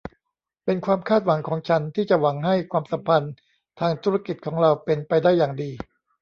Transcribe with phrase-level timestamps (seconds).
[0.65, 3.33] เป็นความคาดหวังของฉันที่จะหวังให้ความสัมพันธ์
[3.79, 5.71] ทางธุรกิจของเราเป็นไปได้อย่างดี